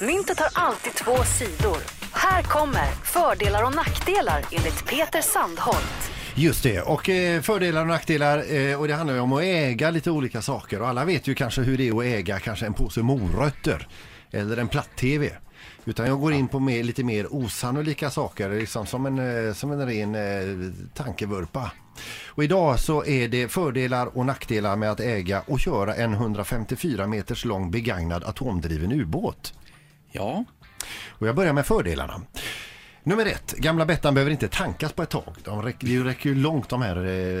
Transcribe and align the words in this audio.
Myntet 0.00 0.38
har 0.38 0.48
alltid 0.52 0.94
två 0.94 1.16
sidor. 1.24 1.76
Här 2.12 2.42
kommer 2.42 2.86
fördelar 3.04 3.64
och 3.64 3.74
nackdelar 3.74 4.44
enligt 4.52 4.86
Peter 4.86 5.22
Sandholt. 5.22 6.10
Just 6.34 6.62
det, 6.62 6.80
och 6.80 7.08
eh, 7.08 7.42
fördelar 7.42 7.80
och 7.80 7.86
nackdelar 7.86 8.54
eh, 8.54 8.80
och 8.80 8.88
det 8.88 8.94
handlar 8.94 9.14
ju 9.14 9.20
om 9.20 9.32
att 9.32 9.42
äga 9.42 9.90
lite 9.90 10.10
olika 10.10 10.42
saker 10.42 10.82
och 10.82 10.88
alla 10.88 11.04
vet 11.04 11.26
ju 11.26 11.34
kanske 11.34 11.62
hur 11.62 11.78
det 11.78 11.88
är 11.88 11.98
att 11.98 12.04
äga 12.04 12.38
kanske 12.38 12.66
en 12.66 12.74
påse 12.74 13.02
morötter 13.02 13.88
eller 14.30 14.56
en 14.56 14.68
platt-tv. 14.68 15.30
Utan 15.84 16.06
jag 16.06 16.20
går 16.20 16.32
in 16.32 16.48
på 16.48 16.60
mer, 16.60 16.84
lite 16.84 17.04
mer 17.04 17.34
osannolika 17.34 18.10
saker, 18.10 18.50
liksom 18.50 18.86
som 18.86 19.06
en, 19.06 19.46
eh, 19.48 19.54
som 19.54 19.72
en 19.72 19.86
ren 19.86 20.14
eh, 20.14 20.72
tankevurpa. 20.94 21.70
Och 22.26 22.44
idag 22.44 22.80
så 22.80 23.04
är 23.04 23.28
det 23.28 23.48
fördelar 23.48 24.18
och 24.18 24.26
nackdelar 24.26 24.76
med 24.76 24.90
att 24.90 25.00
äga 25.00 25.42
och 25.46 25.60
köra 25.60 25.94
en 25.94 26.14
154 26.14 27.06
meters 27.06 27.44
lång 27.44 27.70
begagnad 27.70 28.24
atomdriven 28.24 28.92
ubåt. 28.92 29.52
Ja, 30.10 30.44
Och 31.08 31.28
jag 31.28 31.34
börjar 31.34 31.52
med 31.52 31.66
fördelarna. 31.66 32.20
Nummer 33.02 33.26
ett, 33.26 33.54
gamla 33.56 33.86
Bettan 33.86 34.14
behöver 34.14 34.30
inte 34.30 34.48
tankas 34.48 34.92
på 34.92 35.02
ett 35.02 35.10
tag. 35.10 35.34
De 35.44 35.62
räcker, 35.62 35.86
det 35.86 36.10
räcker 36.10 36.28
ju 36.28 36.34
långt 36.34 36.68
de 36.68 36.82
här 36.82 36.96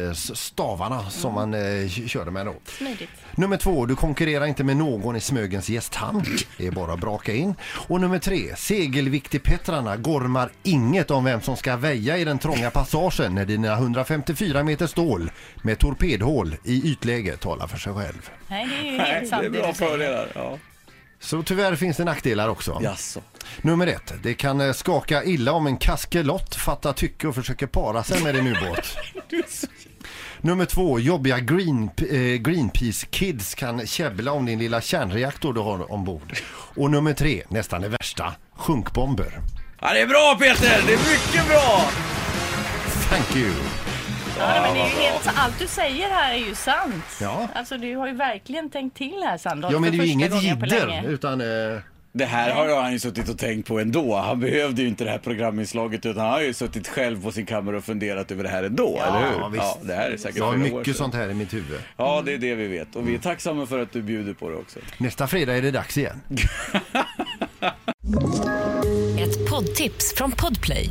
eh, 0.06 0.12
stavarna 0.12 1.10
som 1.10 1.34
man 1.34 1.54
eh, 1.54 1.88
körde 1.88 2.30
med 2.30 2.46
då. 2.46 2.54
Smidigt. 2.64 3.10
Nummer 3.34 3.56
två, 3.56 3.86
du 3.86 3.96
konkurrerar 3.96 4.46
inte 4.46 4.64
med 4.64 4.76
någon 4.76 5.16
i 5.16 5.20
Smögens 5.20 5.68
gästhamn. 5.68 6.24
Det 6.58 6.66
är 6.66 6.70
bara 6.70 6.92
att 6.92 7.00
braka 7.00 7.32
in. 7.34 7.54
Och 7.88 8.00
nummer 8.00 8.18
tre, 8.18 8.56
segelviktigpetrarna 8.56 9.96
gormar 9.96 10.50
inget 10.62 11.10
om 11.10 11.24
vem 11.24 11.40
som 11.40 11.56
ska 11.56 11.76
väja 11.76 12.18
i 12.18 12.24
den 12.24 12.38
trånga 12.38 12.70
passagen 12.70 13.34
när 13.34 13.44
dina 13.44 13.72
154 13.74 14.62
meter 14.62 14.86
stål 14.86 15.30
med 15.62 15.78
torpedhål 15.78 16.56
i 16.64 16.82
ytläge 16.92 17.36
talar 17.36 17.66
för 17.66 17.78
sig 17.78 17.92
själv. 17.94 18.30
Nej, 18.48 18.66
det 18.68 18.88
är 18.88 18.92
ju 18.92 18.98
helt 18.98 19.20
det 19.22 19.28
sant 19.28 19.44
är 19.44 19.50
bra 19.50 19.66
du 19.66 19.74
säger. 19.74 19.90
fördelar. 19.90 20.28
Ja. 20.34 20.58
Så 21.20 21.42
tyvärr 21.42 21.76
finns 21.76 21.96
det 21.96 22.04
nackdelar 22.04 22.48
också. 22.48 22.78
Jaså. 22.82 23.20
Nummer 23.62 23.86
ett, 23.86 24.12
det 24.22 24.34
kan 24.34 24.60
eh, 24.60 24.72
skaka 24.72 25.24
illa 25.24 25.52
om 25.52 25.66
en 25.66 25.76
kaskelott 25.76 26.54
fattar 26.54 26.92
tycke 26.92 27.28
och 27.28 27.34
försöker 27.34 27.66
para 27.66 28.04
sig 28.04 28.22
med 28.22 28.36
en 28.36 28.46
ubåt. 28.46 28.96
Nummer 30.40 30.64
två, 30.64 31.00
jobbiga 31.00 31.38
green, 31.38 31.90
eh, 31.96 32.16
Greenpeace-kids 32.40 33.54
kan 33.54 33.86
käbbla 33.86 34.32
om 34.32 34.46
din 34.46 34.58
lilla 34.58 34.80
kärnreaktor 34.80 35.54
du 35.54 35.60
har 35.60 35.92
ombord. 35.92 36.36
Och 36.76 36.90
nummer 36.90 37.14
tre, 37.14 37.42
nästan 37.48 37.82
det 37.82 37.88
värsta, 37.88 38.34
sjunkbomber. 38.56 39.40
Ja, 39.80 39.92
det 39.92 40.00
är 40.00 40.06
bra 40.06 40.36
Peter! 40.40 40.82
Det 40.86 40.92
är 40.92 40.98
mycket 40.98 41.48
bra! 41.48 41.90
Thank 43.10 43.36
you! 43.36 43.52
Ja, 44.38 44.62
men 44.62 44.74
det 44.74 44.80
är 44.80 44.84
ju 44.84 44.90
helt, 45.02 45.30
allt 45.36 45.58
du 45.58 45.66
säger 45.66 46.08
här 46.10 46.34
är 46.34 46.38
ju 46.48 46.54
sant. 46.54 47.04
Ja. 47.20 47.48
Alltså 47.54 47.78
du 47.78 47.96
har 47.96 48.06
ju 48.08 48.14
verkligen 48.14 48.70
tänkt 48.70 48.96
till 48.96 49.22
här 49.24 49.38
Sandholt. 49.38 49.72
Ja 49.74 49.78
men 49.80 49.90
det 49.92 49.98
är 49.98 50.04
ju 50.04 50.12
inget 50.12 50.42
jidder 50.42 51.04
utan... 51.08 51.40
Eh, 51.40 51.46
Det 52.12 52.24
här 52.24 52.50
har 52.54 52.82
han 52.82 52.92
ju 52.92 52.98
suttit 52.98 53.28
och 53.28 53.38
tänkt 53.38 53.68
på 53.68 53.78
ändå. 53.80 54.16
Han 54.16 54.40
behövde 54.40 54.82
ju 54.82 54.88
inte 54.88 55.04
det 55.04 55.10
här 55.10 55.18
programinslaget 55.18 56.06
utan 56.06 56.22
han 56.22 56.32
har 56.32 56.40
ju 56.40 56.54
suttit 56.54 56.88
själv 56.88 57.22
på 57.22 57.32
sin 57.32 57.46
kammare 57.46 57.76
och 57.76 57.84
funderat 57.84 58.30
över 58.30 58.42
det 58.42 58.48
här 58.48 58.62
ändå, 58.62 59.00
eller 59.08 59.20
hur? 59.20 59.48
visst. 59.50 59.64
Ja, 59.64 59.78
det 59.82 59.94
här 59.94 60.10
är 60.10 60.16
säkert 60.16 60.36
jag 60.38 60.44
har 60.44 60.56
mycket 60.56 60.96
sånt 60.96 61.14
här 61.14 61.30
i 61.30 61.34
mitt 61.34 61.54
huvud. 61.54 61.78
Ja, 61.96 62.22
det 62.24 62.34
är 62.34 62.38
det 62.38 62.54
vi 62.54 62.66
vet. 62.68 62.96
Och 62.96 63.08
vi 63.08 63.14
är 63.14 63.18
tacksamma 63.18 63.66
för 63.66 63.78
att 63.78 63.92
du 63.92 64.02
bjuder 64.02 64.34
på 64.34 64.48
det 64.48 64.56
också. 64.56 64.78
Nästa 64.98 65.26
fredag 65.26 65.56
är 65.56 65.62
det 65.62 65.70
dags 65.70 65.98
igen. 65.98 66.20
Ett 69.18 69.50
poddtips 69.50 70.14
från 70.16 70.32
Podplay. 70.32 70.90